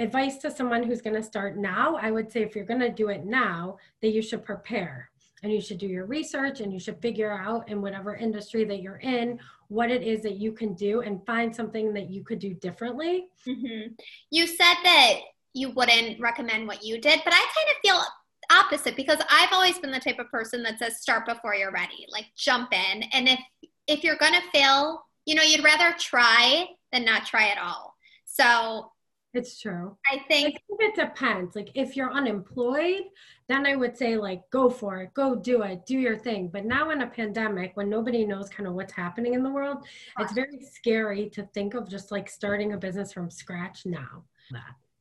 advice 0.00 0.38
to 0.38 0.50
someone 0.50 0.82
who's 0.82 1.02
going 1.02 1.16
to 1.16 1.22
start 1.22 1.58
now, 1.58 1.96
I 2.00 2.10
would 2.10 2.32
say 2.32 2.42
if 2.42 2.56
you're 2.56 2.64
going 2.64 2.80
to 2.80 2.90
do 2.90 3.08
it 3.10 3.26
now, 3.26 3.76
that 4.00 4.10
you 4.10 4.22
should 4.22 4.44
prepare 4.44 5.10
and 5.42 5.52
you 5.52 5.60
should 5.60 5.78
do 5.78 5.86
your 5.86 6.06
research 6.06 6.60
and 6.60 6.72
you 6.72 6.80
should 6.80 7.00
figure 7.00 7.30
out 7.30 7.68
in 7.68 7.82
whatever 7.82 8.16
industry 8.16 8.64
that 8.64 8.80
you're 8.82 8.98
in 8.98 9.38
what 9.68 9.90
it 9.90 10.02
is 10.02 10.22
that 10.22 10.36
you 10.36 10.52
can 10.52 10.74
do 10.74 11.00
and 11.02 11.24
find 11.24 11.54
something 11.54 11.92
that 11.92 12.10
you 12.10 12.24
could 12.24 12.38
do 12.38 12.54
differently. 12.54 13.26
Mm-hmm. 13.46 13.92
You 14.30 14.46
said 14.46 14.74
that 14.84 15.14
you 15.54 15.70
wouldn't 15.70 16.20
recommend 16.20 16.66
what 16.66 16.84
you 16.84 17.00
did, 17.00 17.20
but 17.24 17.32
I 17.32 17.38
kind 17.38 17.68
of 17.70 17.76
feel 17.82 18.02
opposite 18.50 18.96
because 18.96 19.18
I've 19.30 19.52
always 19.52 19.78
been 19.78 19.90
the 19.90 20.00
type 20.00 20.18
of 20.18 20.30
person 20.30 20.62
that 20.64 20.78
says 20.78 21.00
start 21.00 21.26
before 21.26 21.54
you're 21.54 21.72
ready, 21.72 22.06
like 22.10 22.26
jump 22.36 22.72
in. 22.72 23.02
And 23.12 23.28
if 23.28 23.40
if 23.86 24.04
you're 24.04 24.16
gonna 24.16 24.42
fail, 24.52 25.02
you 25.26 25.34
know, 25.34 25.42
you'd 25.42 25.64
rather 25.64 25.94
try 25.98 26.66
than 26.92 27.04
not 27.04 27.26
try 27.26 27.48
at 27.48 27.58
all. 27.58 27.94
So 28.24 28.92
it's 29.32 29.60
true. 29.60 29.96
I 30.10 30.18
think, 30.28 30.56
I 30.56 30.76
think 30.76 30.80
it 30.80 30.94
depends. 30.96 31.54
Like 31.54 31.70
if 31.74 31.96
you're 31.96 32.12
unemployed, 32.12 33.02
then 33.48 33.64
I 33.64 33.76
would 33.76 33.96
say 33.96 34.16
like 34.16 34.42
go 34.50 34.68
for 34.68 35.02
it, 35.02 35.14
go 35.14 35.36
do 35.36 35.62
it, 35.62 35.86
do 35.86 35.98
your 35.98 36.16
thing. 36.16 36.48
But 36.48 36.64
now 36.64 36.90
in 36.90 37.02
a 37.02 37.06
pandemic 37.06 37.76
when 37.76 37.88
nobody 37.88 38.24
knows 38.24 38.48
kind 38.48 38.68
of 38.68 38.74
what's 38.74 38.92
happening 38.92 39.34
in 39.34 39.42
the 39.42 39.50
world, 39.50 39.86
it's 40.18 40.32
very 40.32 40.60
scary 40.60 41.30
to 41.30 41.44
think 41.54 41.74
of 41.74 41.88
just 41.88 42.10
like 42.10 42.28
starting 42.28 42.72
a 42.72 42.76
business 42.76 43.12
from 43.12 43.30
scratch 43.30 43.86
now. 43.86 44.24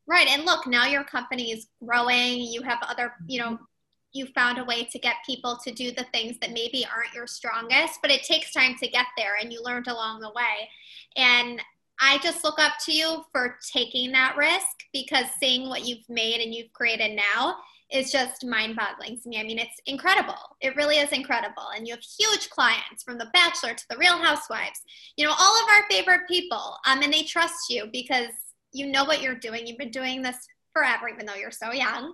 Right. 0.10 0.28
And 0.28 0.44
look, 0.44 0.66
now 0.66 0.88
your 0.88 1.04
company 1.04 1.52
is 1.52 1.68
growing. 1.86 2.42
You 2.42 2.64
have 2.64 2.80
other, 2.82 3.14
you 3.28 3.40
know, 3.40 3.60
you 4.12 4.26
found 4.34 4.58
a 4.58 4.64
way 4.64 4.86
to 4.86 4.98
get 4.98 5.18
people 5.24 5.60
to 5.64 5.72
do 5.72 5.92
the 5.92 6.06
things 6.12 6.36
that 6.42 6.52
maybe 6.52 6.84
aren't 6.92 7.14
your 7.14 7.28
strongest, 7.28 8.00
but 8.02 8.10
it 8.10 8.24
takes 8.24 8.52
time 8.52 8.76
to 8.80 8.88
get 8.88 9.06
there 9.16 9.36
and 9.40 9.54
you 9.54 9.62
learned 9.64 9.88
along 9.88 10.20
the 10.20 10.32
way. 10.32 10.68
And 11.16 11.62
I 12.02 12.18
just 12.24 12.44
look 12.44 12.58
up 12.58 12.74
to 12.86 12.92
you 12.92 13.24
for 13.32 13.58
taking 13.72 14.12
that 14.14 14.36
risk 14.36 14.84
because 14.94 15.26
seeing 15.40 15.70
what 15.70 15.86
you've 15.86 16.10
made 16.10 16.42
and 16.42 16.56
you've 16.56 16.74
created 16.74 17.16
now 17.16 17.58
is 17.92 18.12
just 18.12 18.44
mind 18.44 18.76
boggling 18.76 19.20
to 19.20 19.30
me. 19.30 19.40
I 19.40 19.44
mean, 19.44 19.60
it's 19.60 19.80
incredible. 19.86 20.58
It 20.60 20.76
really 20.76 20.98
is 20.98 21.12
incredible. 21.12 21.70
And 21.76 21.88
you 21.88 21.94
have 21.94 22.04
huge 22.04 22.50
clients 22.50 23.04
from 23.04 23.20
The 23.20 23.30
Bachelor 23.34 23.76
to 23.76 23.86
The 23.92 23.98
Real 23.98 24.18
Housewives, 24.18 24.82
you 25.18 25.26
know, 25.26 25.34
all 25.38 25.64
of 25.64 25.70
our 25.70 25.88
favorite 25.88 26.28
people. 26.28 26.78
Um, 26.88 27.04
and 27.04 27.14
they 27.14 27.24
trust 27.24 27.70
you 27.70 27.90
because 27.92 28.30
you 28.72 28.88
know 28.88 29.06
what 29.06 29.22
you're 29.22 29.36
doing. 29.36 29.68
You've 29.68 29.78
been 29.78 29.92
doing 29.92 30.22
this 30.22 30.38
forever, 30.74 31.10
even 31.10 31.26
though 31.26 31.36
you're 31.36 31.52
so 31.52 31.72
young. 31.72 32.14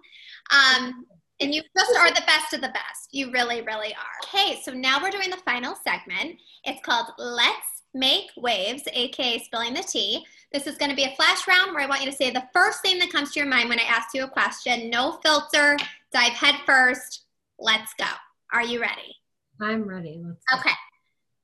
Um, 0.52 1.06
and 1.42 1.54
you 1.54 1.62
just 1.78 1.96
are 1.98 2.10
the 2.10 2.24
best 2.26 2.54
of 2.54 2.62
the 2.62 2.70
best. 2.70 3.10
You 3.12 3.32
really, 3.32 3.62
really 3.62 3.94
are. 3.94 4.28
Okay, 4.28 4.60
so 4.64 4.72
now 4.72 5.02
we're 5.02 5.10
doing 5.10 5.30
the 5.30 5.38
final 5.38 5.76
segment. 5.84 6.40
It's 6.64 6.82
called 6.82 7.08
Let's 7.18 7.84
Make 7.94 8.32
Waves, 8.38 8.84
aka 8.92 9.40
Spilling 9.40 9.74
the 9.74 9.84
Tea. 9.84 10.26
This 10.54 10.68
is 10.68 10.78
going 10.78 10.90
to 10.90 10.96
be 10.96 11.04
a 11.04 11.16
flash 11.16 11.48
round 11.48 11.74
where 11.74 11.84
I 11.84 11.88
want 11.88 12.02
you 12.02 12.10
to 12.10 12.16
say 12.16 12.32
the 12.32 12.48
first 12.54 12.82
thing 12.82 13.00
that 13.00 13.12
comes 13.12 13.32
to 13.32 13.40
your 13.40 13.50
mind 13.50 13.68
when 13.68 13.80
I 13.80 13.84
ask 13.84 14.14
you 14.14 14.24
a 14.24 14.30
question. 14.30 14.90
No 14.90 15.20
filter, 15.24 15.76
dive 16.14 16.34
head 16.34 16.56
first. 16.66 17.26
Let's 17.60 17.94
go. 17.96 18.06
Are 18.54 18.64
you 18.64 18.80
ready? 18.80 19.16
I'm 19.62 19.84
ready. 19.84 20.22
Let's 20.24 20.42
okay. 20.60 20.76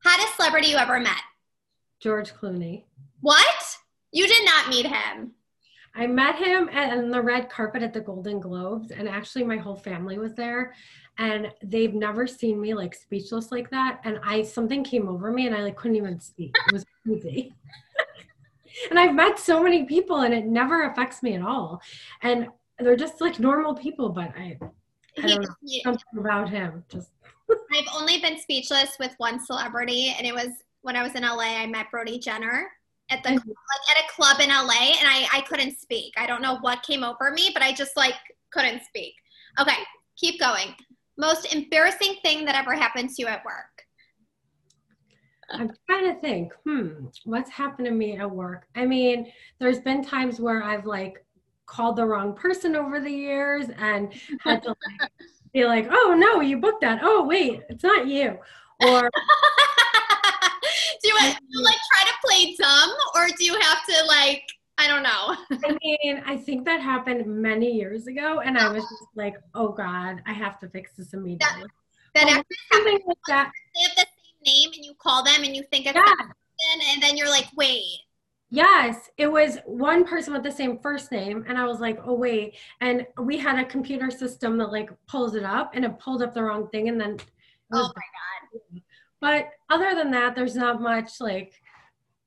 Hottest 0.03 0.35
celebrity 0.35 0.67
you 0.69 0.77
ever 0.77 0.99
met? 0.99 1.21
George 1.99 2.33
Clooney. 2.33 2.83
What? 3.19 3.60
You 4.11 4.27
did 4.27 4.45
not 4.45 4.69
meet 4.69 4.85
him. 4.85 5.31
I 5.93 6.07
met 6.07 6.35
him 6.37 6.69
on 6.69 7.09
the 7.09 7.21
red 7.21 7.49
carpet 7.49 7.83
at 7.83 7.93
the 7.93 7.99
Golden 7.99 8.39
Globes, 8.39 8.91
and 8.91 9.09
actually, 9.09 9.43
my 9.43 9.57
whole 9.57 9.75
family 9.75 10.17
was 10.17 10.33
there, 10.35 10.73
and 11.17 11.51
they've 11.63 11.93
never 11.93 12.27
seen 12.27 12.61
me 12.61 12.73
like 12.73 12.95
speechless 12.95 13.51
like 13.51 13.69
that. 13.71 13.99
And 14.05 14.19
I 14.23 14.43
something 14.43 14.83
came 14.83 15.09
over 15.09 15.31
me, 15.31 15.47
and 15.47 15.55
I 15.55 15.61
like 15.63 15.75
couldn't 15.75 15.97
even 15.97 16.19
speak. 16.19 16.55
It 16.67 16.73
was 16.73 16.85
crazy. 17.05 17.53
and 18.89 18.97
I've 18.97 19.15
met 19.15 19.37
so 19.37 19.61
many 19.61 19.83
people, 19.83 20.21
and 20.21 20.33
it 20.33 20.45
never 20.45 20.83
affects 20.83 21.21
me 21.21 21.35
at 21.35 21.41
all. 21.41 21.81
And 22.21 22.47
they're 22.79 22.95
just 22.95 23.19
like 23.19 23.39
normal 23.39 23.75
people, 23.75 24.09
but 24.09 24.31
I, 24.37 24.57
I 25.21 25.27
don't 25.27 25.41
know 25.41 25.79
something 25.83 26.19
about 26.19 26.49
him. 26.49 26.85
Just 26.89 27.11
I've 27.73 27.87
only 27.93 28.21
been 28.21 28.39
speechless 28.39 28.95
with 28.97 29.13
one 29.17 29.43
celebrity, 29.43 30.15
and 30.17 30.25
it 30.25 30.33
was 30.33 30.49
when 30.83 30.95
I 30.95 31.03
was 31.03 31.15
in 31.15 31.23
LA. 31.23 31.59
I 31.59 31.67
met 31.67 31.91
Brody 31.91 32.17
Jenner 32.17 32.69
at 33.11 33.23
the 33.23 33.29
mm-hmm. 33.29 33.49
like 33.49 33.97
at 33.97 34.03
a 34.03 34.13
club 34.15 34.39
in 34.39 34.49
LA 34.49 34.95
and 34.99 35.07
I, 35.07 35.27
I 35.33 35.41
couldn't 35.41 35.77
speak. 35.79 36.13
I 36.17 36.25
don't 36.25 36.41
know 36.41 36.57
what 36.61 36.83
came 36.83 37.03
over 37.03 37.31
me, 37.31 37.51
but 37.53 37.61
I 37.61 37.73
just 37.73 37.95
like 37.97 38.15
couldn't 38.51 38.83
speak. 38.83 39.13
Okay, 39.59 39.77
keep 40.17 40.39
going. 40.39 40.75
Most 41.17 41.53
embarrassing 41.53 42.15
thing 42.23 42.45
that 42.45 42.55
ever 42.55 42.73
happened 42.73 43.09
to 43.09 43.15
you 43.19 43.27
at 43.27 43.43
work? 43.45 43.65
I'm 45.53 45.71
trying 45.89 46.13
to 46.13 46.19
think, 46.21 46.53
hmm, 46.65 47.07
what's 47.25 47.49
happened 47.49 47.85
to 47.85 47.91
me 47.91 48.17
at 48.17 48.29
work? 48.29 48.67
I 48.75 48.85
mean, 48.85 49.31
there's 49.59 49.79
been 49.79 50.03
times 50.03 50.39
where 50.39 50.63
I've 50.63 50.85
like 50.85 51.23
called 51.65 51.97
the 51.97 52.05
wrong 52.05 52.33
person 52.33 52.75
over 52.75 52.99
the 52.99 53.11
years 53.11 53.67
and 53.77 54.13
had 54.39 54.63
to 54.63 54.69
like, 54.69 55.11
be 55.53 55.65
like, 55.65 55.87
oh 55.91 56.15
no, 56.17 56.39
you 56.41 56.57
booked 56.57 56.81
that. 56.81 56.99
Oh 57.03 57.25
wait, 57.25 57.61
it's 57.69 57.83
not 57.83 58.07
you. 58.07 58.37
Or 58.87 59.01
do 61.01 61.07
you, 61.07 61.15
like 61.15 61.37
try 61.37 61.39
to 61.39 61.39
play 61.51 61.75
dumb 61.93 62.00
or 63.21 63.27
do 63.37 63.45
you 63.45 63.59
have 63.59 63.85
to 63.85 64.05
like 64.07 64.43
I 64.77 64.87
don't 64.87 65.03
know. 65.03 65.35
I 65.67 65.77
mean, 65.83 66.23
I 66.25 66.35
think 66.35 66.65
that 66.65 66.81
happened 66.81 67.27
many 67.27 67.71
years 67.71 68.07
ago, 68.07 68.39
and 68.39 68.57
I 68.57 68.67
was 68.71 68.81
just 68.81 69.15
like, 69.15 69.35
"Oh 69.53 69.69
God, 69.69 70.23
I 70.25 70.33
have 70.33 70.59
to 70.59 70.69
fix 70.69 70.93
this 70.97 71.13
immediately." 71.13 71.67
That, 72.15 72.25
that 72.25 72.25
well, 72.25 72.43
something 72.73 72.99
like 73.05 73.17
that. 73.27 73.51
They 73.75 73.81
have 73.83 73.95
the 73.95 74.05
same 74.05 74.41
name, 74.43 74.71
and 74.75 74.85
you 74.85 74.93
call 74.95 75.23
them, 75.23 75.43
and 75.43 75.55
you 75.55 75.63
think 75.69 75.85
it's 75.85 75.95
yeah. 75.95 76.01
that 76.03 76.17
person, 76.17 76.81
and 76.93 77.03
then 77.03 77.15
you're 77.15 77.29
like, 77.29 77.47
"Wait." 77.55 77.83
Yes, 78.49 79.09
it 79.17 79.31
was 79.31 79.59
one 79.65 80.03
person 80.03 80.33
with 80.33 80.43
the 80.43 80.51
same 80.51 80.79
first 80.79 81.11
name, 81.11 81.45
and 81.47 81.59
I 81.59 81.65
was 81.65 81.79
like, 81.79 81.99
"Oh 82.03 82.15
wait!" 82.15 82.55
And 82.79 83.05
we 83.19 83.37
had 83.37 83.59
a 83.59 83.65
computer 83.65 84.09
system 84.09 84.57
that 84.57 84.71
like 84.71 84.89
pulls 85.05 85.35
it 85.35 85.43
up, 85.43 85.75
and 85.75 85.85
it 85.85 85.99
pulled 85.99 86.23
up 86.23 86.33
the 86.33 86.43
wrong 86.43 86.69
thing, 86.69 86.89
and 86.89 86.99
then. 86.99 87.17
Oh 87.73 87.89
my 87.95 88.01
god! 88.73 88.81
But 89.21 89.51
other 89.69 89.93
than 89.95 90.09
that, 90.11 90.35
there's 90.35 90.55
not 90.55 90.81
much 90.81 91.21
like, 91.21 91.60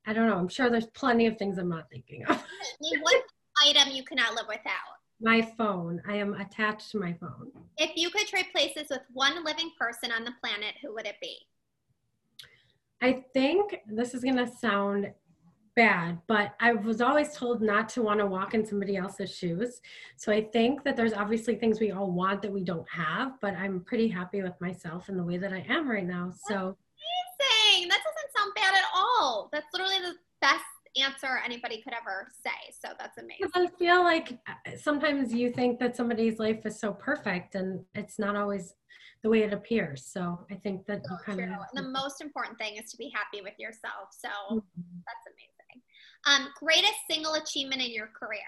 I 0.06 0.12
don't 0.12 0.28
know. 0.28 0.36
I'm 0.36 0.48
sure 0.48 0.70
there's 0.70 0.86
plenty 0.86 1.26
of 1.26 1.36
things 1.38 1.58
I'm 1.58 1.68
not 1.68 1.88
thinking 1.90 2.24
of. 2.26 2.42
what 3.00 3.22
item 3.64 3.92
you 3.92 4.04
cannot 4.04 4.34
live 4.34 4.46
without? 4.48 4.98
My 5.20 5.42
phone. 5.56 6.02
I 6.08 6.16
am 6.16 6.34
attached 6.34 6.90
to 6.90 6.98
my 6.98 7.14
phone. 7.14 7.50
If 7.78 7.92
you 7.96 8.10
could 8.10 8.26
trade 8.26 8.46
places 8.54 8.88
with 8.90 9.02
one 9.12 9.44
living 9.44 9.70
person 9.78 10.12
on 10.12 10.24
the 10.24 10.32
planet, 10.42 10.74
who 10.82 10.92
would 10.94 11.06
it 11.06 11.16
be? 11.22 11.36
I 13.00 13.24
think 13.32 13.76
this 13.86 14.14
is 14.14 14.22
going 14.22 14.36
to 14.36 14.46
sound 14.46 15.12
bad, 15.76 16.18
but 16.26 16.54
I 16.60 16.72
was 16.72 17.00
always 17.00 17.36
told 17.36 17.60
not 17.60 17.88
to 17.90 18.02
want 18.02 18.20
to 18.20 18.26
walk 18.26 18.54
in 18.54 18.64
somebody 18.64 18.96
else's 18.96 19.34
shoes. 19.34 19.80
So 20.16 20.32
I 20.32 20.42
think 20.52 20.84
that 20.84 20.96
there's 20.96 21.12
obviously 21.12 21.56
things 21.56 21.80
we 21.80 21.90
all 21.90 22.10
want 22.10 22.42
that 22.42 22.52
we 22.52 22.62
don't 22.62 22.88
have, 22.88 23.32
but 23.40 23.54
I'm 23.54 23.80
pretty 23.80 24.08
happy 24.08 24.42
with 24.42 24.58
myself 24.60 25.08
and 25.08 25.18
the 25.18 25.24
way 25.24 25.36
that 25.38 25.52
I 25.52 25.64
am 25.68 25.88
right 25.88 26.06
now. 26.06 26.32
So 26.46 26.54
amazing. 26.54 27.88
That 27.88 28.00
doesn't 28.04 28.36
sound 28.36 28.52
bad 28.54 28.74
at 28.74 28.84
all. 28.94 29.48
That's 29.52 29.66
literally 29.72 29.98
the 30.00 30.14
best 30.40 30.64
answer 31.04 31.40
anybody 31.44 31.82
could 31.82 31.92
ever 31.92 32.28
say. 32.44 32.72
So 32.72 32.94
that's 32.98 33.18
amazing. 33.18 33.48
I 33.54 33.66
feel 33.78 34.02
like 34.02 34.38
uh, 34.48 34.76
sometimes 34.76 35.32
you 35.32 35.50
think 35.50 35.78
that 35.80 35.96
somebody's 35.96 36.38
life 36.38 36.64
is 36.64 36.78
so 36.78 36.92
perfect 36.92 37.54
and 37.54 37.84
it's 37.94 38.18
not 38.18 38.36
always 38.36 38.74
the 39.22 39.30
way 39.30 39.42
it 39.42 39.52
appears. 39.52 40.04
So 40.04 40.46
I 40.50 40.54
think 40.54 40.86
that 40.86 41.06
so 41.06 41.16
kind 41.24 41.38
true. 41.38 41.48
of 41.48 41.60
the 41.74 41.90
most 41.90 42.20
important 42.20 42.58
thing 42.58 42.76
is 42.76 42.90
to 42.90 42.96
be 42.96 43.10
happy 43.14 43.42
with 43.42 43.54
yourself. 43.58 44.08
So 44.10 44.28
mm-hmm. 44.28 44.98
that's 45.06 45.26
amazing. 45.26 45.54
Um, 46.26 46.48
greatest 46.60 46.94
single 47.10 47.34
achievement 47.34 47.82
in 47.82 47.92
your 47.92 48.08
career? 48.08 48.40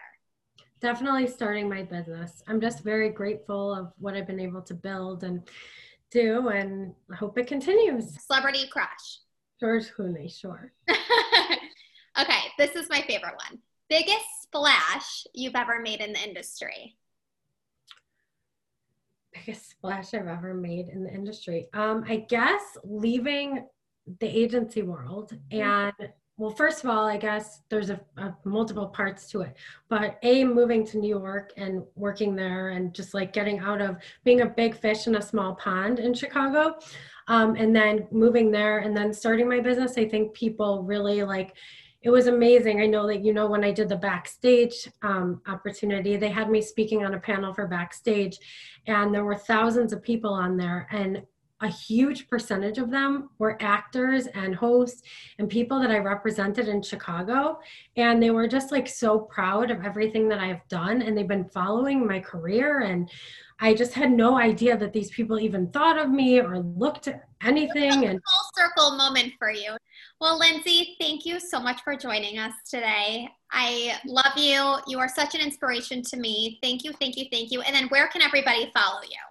Definitely 0.81 1.27
starting 1.29 1.69
my 1.69 1.83
business. 1.83 2.43
I'm 2.47 2.61
just 2.61 2.85
very 2.85 3.09
grateful 3.11 3.75
of 3.75 3.93
what 3.99 4.15
I've 4.15 4.27
been 4.27 4.41
able 4.41 4.63
to 4.63 4.75
build 4.75 5.25
and 5.25 5.49
do 6.11 6.49
and 6.49 6.95
I 7.11 7.17
hope 7.17 7.39
it 7.39 7.47
continues. 7.47 8.23
Celebrity 8.27 8.69
crush. 8.71 9.21
George 9.59 9.87
Clooney, 9.97 10.31
sure. 10.31 10.73
this 12.59 12.77
is 12.77 12.89
my 12.89 13.03
favorite 13.03 13.35
one. 13.49 13.61
Biggest 13.89 14.25
splash 14.43 15.27
you've 15.35 15.55
ever 15.55 15.81
made 15.81 16.01
in 16.01 16.13
the 16.13 16.23
industry? 16.23 16.97
Biggest 19.33 19.71
splash 19.71 20.15
I've 20.15 20.27
ever 20.27 20.55
made 20.55 20.89
in 20.89 21.05
the 21.05 21.13
industry. 21.13 21.69
Um, 21.73 22.05
I 22.09 22.17
guess 22.29 22.63
leaving 22.85 23.67
the 24.21 24.27
agency 24.27 24.83
world 24.83 25.37
and 25.51 25.93
well 26.37 26.51
first 26.51 26.85
of 26.85 26.91
all 26.91 27.07
i 27.07 27.17
guess 27.17 27.63
there's 27.69 27.91
a, 27.91 28.01
a, 28.19 28.35
multiple 28.45 28.87
parts 28.87 29.29
to 29.29 29.41
it 29.41 29.57
but 29.89 30.19
a 30.23 30.45
moving 30.45 30.87
to 30.87 30.99
new 30.99 31.09
york 31.09 31.53
and 31.57 31.83
working 31.97 32.37
there 32.37 32.69
and 32.69 32.95
just 32.95 33.15
like 33.15 33.33
getting 33.33 33.59
out 33.59 33.81
of 33.81 33.97
being 34.23 34.43
a 34.43 34.47
big 34.47 34.77
fish 34.77 35.07
in 35.07 35.17
a 35.17 35.23
small 35.23 35.55
pond 35.57 35.99
in 35.99 36.15
chicago 36.15 36.77
um, 37.29 37.57
and 37.57 37.75
then 37.75 38.07
moving 38.13 38.53
there 38.53 38.79
and 38.79 38.97
then 38.97 39.13
starting 39.13 39.49
my 39.49 39.61
business 39.61 39.99
i 39.99 40.09
think 40.09 40.33
people 40.35 40.83
really 40.85 41.23
like 41.25 41.57
it 42.07 42.11
was 42.11 42.29
amazing. 42.29 42.81
I 42.81 42.87
know 42.87 43.05
that 43.09 43.25
you 43.25 43.35
know 43.35 43.49
when 43.49 43.65
i 43.65 43.73
did 43.73 43.89
the 43.89 43.97
backstage 43.97 44.89
um, 45.03 45.43
opportunity 45.49 46.17
they 46.17 46.29
had 46.29 46.49
me 46.49 46.63
speaking 46.63 47.05
on 47.05 47.15
a 47.15 47.19
panel 47.19 47.53
for 47.53 47.67
backstage 47.67 48.39
and 48.87 49.13
there 49.13 49.25
were 49.25 49.35
thousands 49.35 49.93
of 49.93 50.05
people 50.05 50.33
on 50.33 50.57
there 50.57 50.87
and 50.93 51.23
a 51.63 51.69
huge 51.69 52.29
percentage 52.29 52.77
of 52.77 52.91
them 52.91 53.31
were 53.39 53.57
actors 53.63 54.27
and 54.29 54.55
hosts 54.55 55.03
and 55.39 55.49
people 55.49 55.81
that 55.81 55.91
I 55.91 55.99
represented 55.99 56.69
in 56.69 56.83
Chicago. 56.83 57.61
And 57.97 58.23
they 58.23 58.31
were 58.31 58.47
just 58.47 58.73
like 58.73 58.87
so 58.87 59.21
proud 59.21 59.71
of 59.71 59.85
everything 59.85 60.29
that 60.29 60.39
I've 60.39 60.67
done. 60.69 61.01
And 61.01 61.17
they've 61.17 61.27
been 61.27 61.49
following 61.49 62.07
my 62.07 62.21
career. 62.21 62.81
And 62.81 63.11
I 63.59 63.73
just 63.73 63.95
had 63.95 64.11
no 64.11 64.37
idea 64.37 64.77
that 64.77 64.93
these 64.93 65.11
people 65.11 65.41
even 65.41 65.71
thought 65.71 65.99
of 65.99 66.11
me 66.11 66.41
or 66.41 66.59
looked 66.59 67.09
at 67.09 67.25
anything. 67.43 68.05
And 68.05 68.21
full 68.21 68.65
circle 68.65 68.97
moment 68.99 69.33
for 69.39 69.51
you. 69.51 69.77
Well, 70.21 70.39
Lindsay, 70.39 70.97
thank 71.01 71.25
you 71.25 71.41
so 71.41 71.59
much 71.59 71.81
for 71.83 71.97
joining 71.97 72.39
us 72.39 72.53
today. 72.69 73.29
I 73.51 73.99
love 74.07 74.37
you. 74.37 74.77
You 74.87 74.99
are 74.99 75.09
such 75.09 75.35
an 75.35 75.41
inspiration 75.41 76.03
to 76.03 76.19
me. 76.19 76.59
Thank 76.63 76.85
you, 76.85 76.93
thank 77.01 77.17
you, 77.17 77.27
thank 77.33 77.51
you. 77.51 77.63
And 77.63 77.75
then 77.75 77.89
where 77.89 78.09
can 78.09 78.21
everybody 78.21 78.71
follow 78.75 79.01
you? 79.03 79.26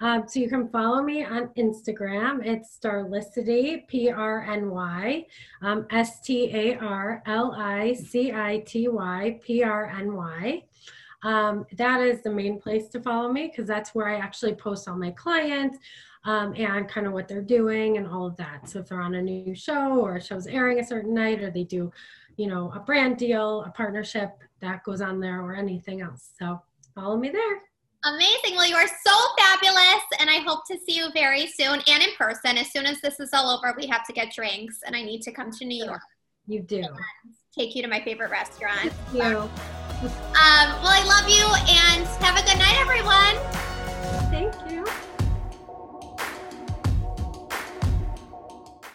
Um, 0.00 0.24
so 0.26 0.40
you 0.40 0.48
can 0.48 0.68
follow 0.68 1.02
me 1.02 1.24
on 1.24 1.48
Instagram. 1.56 2.44
It's 2.44 2.78
Starlicity, 2.78 3.86
P 3.86 4.10
R 4.10 4.42
N 4.50 4.70
Y, 4.70 5.26
um, 5.62 5.86
S 5.90 6.20
T 6.20 6.50
A 6.52 6.76
R 6.76 7.22
L 7.26 7.54
I 7.56 7.94
C 7.94 8.32
I 8.32 8.62
T 8.66 8.88
Y, 8.88 9.38
P 9.42 9.62
R 9.62 9.90
N 9.96 10.14
Y. 10.14 10.62
Um, 11.22 11.64
that 11.76 12.00
is 12.00 12.22
the 12.22 12.30
main 12.30 12.60
place 12.60 12.88
to 12.88 13.00
follow 13.00 13.32
me 13.32 13.46
because 13.46 13.66
that's 13.66 13.94
where 13.94 14.08
I 14.08 14.16
actually 14.18 14.54
post 14.54 14.88
all 14.88 14.96
my 14.96 15.10
clients 15.10 15.78
um, 16.24 16.54
and 16.56 16.88
kind 16.88 17.06
of 17.06 17.12
what 17.12 17.28
they're 17.28 17.40
doing 17.40 17.96
and 17.96 18.06
all 18.06 18.26
of 18.26 18.36
that. 18.36 18.68
So 18.68 18.80
if 18.80 18.88
they're 18.88 19.00
on 19.00 19.14
a 19.14 19.22
new 19.22 19.54
show 19.54 19.98
or 20.00 20.16
a 20.16 20.22
show's 20.22 20.46
airing 20.46 20.80
a 20.80 20.84
certain 20.84 21.14
night 21.14 21.40
or 21.40 21.50
they 21.50 21.64
do, 21.64 21.90
you 22.36 22.46
know, 22.46 22.70
a 22.74 22.80
brand 22.80 23.16
deal, 23.16 23.62
a 23.62 23.70
partnership, 23.70 24.30
that 24.60 24.82
goes 24.84 25.00
on 25.00 25.20
there 25.20 25.40
or 25.40 25.54
anything 25.54 26.00
else. 26.00 26.30
So 26.38 26.60
follow 26.94 27.16
me 27.16 27.30
there. 27.30 27.62
Amazing. 28.04 28.56
Well, 28.56 28.68
you 28.68 28.76
are 28.76 28.86
so 28.86 29.16
fabulous, 29.38 30.02
and 30.20 30.28
I 30.28 30.40
hope 30.46 30.66
to 30.70 30.78
see 30.86 30.96
you 30.96 31.10
very 31.14 31.46
soon 31.46 31.80
and 31.88 32.02
in 32.02 32.10
person. 32.18 32.58
As 32.58 32.70
soon 32.70 32.84
as 32.84 33.00
this 33.00 33.18
is 33.18 33.30
all 33.32 33.48
over, 33.48 33.74
we 33.78 33.86
have 33.86 34.06
to 34.06 34.12
get 34.12 34.30
drinks, 34.32 34.80
and 34.86 34.94
I 34.94 35.02
need 35.02 35.22
to 35.22 35.32
come 35.32 35.50
to 35.52 35.64
New 35.64 35.82
York. 35.82 36.02
You 36.46 36.60
do. 36.60 36.84
Take 37.58 37.74
you 37.74 37.80
to 37.82 37.88
my 37.88 38.02
favorite 38.02 38.30
restaurant. 38.30 38.92
Thank 38.92 39.14
you. 39.14 39.38
Um, 39.38 40.68
well, 40.82 40.92
I 40.92 41.02
love 41.06 41.30
you, 41.30 41.46
and 41.66 42.06
have 42.22 42.36
a 42.36 42.46
good 42.46 42.58
night, 42.58 42.76
everyone. 42.78 43.36
Thank 44.30 44.54
you. 44.70 44.84